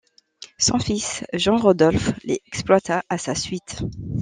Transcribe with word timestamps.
Son 0.57 0.79
fils, 0.79 1.23
Jean-Rodolphe 1.31 2.13
les 2.23 2.41
exploita 2.47 3.03
à 3.09 3.19
sa 3.19 3.35
suite. 3.35 3.83